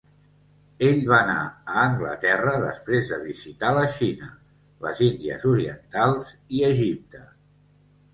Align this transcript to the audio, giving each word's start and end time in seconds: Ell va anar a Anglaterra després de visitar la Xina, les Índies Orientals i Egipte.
Ell 0.85 1.01
va 1.09 1.17
anar 1.23 1.41
a 1.49 1.73
Anglaterra 1.89 2.53
després 2.63 3.11
de 3.11 3.19
visitar 3.25 3.69
la 3.79 3.83
Xina, 3.97 4.29
les 4.87 5.03
Índies 5.09 5.45
Orientals 5.53 6.33
i 6.61 6.65
Egipte. 6.71 7.23